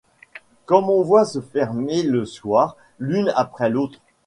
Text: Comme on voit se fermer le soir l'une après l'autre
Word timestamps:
Comme 0.65 0.89
on 0.89 1.03
voit 1.03 1.25
se 1.25 1.39
fermer 1.41 2.01
le 2.01 2.25
soir 2.25 2.75
l'une 2.97 3.31
après 3.35 3.69
l'autre 3.69 3.99